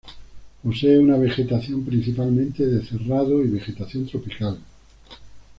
Posee 0.63 0.97
una 0.97 1.15
vegetación 1.15 1.85
principalmente 1.85 2.65
de 2.65 2.81
Cerrado 2.83 3.43
y 3.45 3.49
vegetación 3.49 4.07
tropical. 4.07 4.57